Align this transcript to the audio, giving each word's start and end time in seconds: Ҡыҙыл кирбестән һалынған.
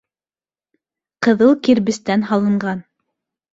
Ҡыҙыл 1.27 1.53
кирбестән 1.69 2.27
һалынған. 2.33 2.85